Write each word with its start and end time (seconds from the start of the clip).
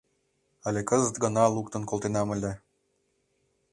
Але 0.67 0.81
кызыт 0.89 1.15
гына 1.23 1.43
луктын 1.55 1.83
колтенам 1.89 2.27
ыле. 2.35 2.53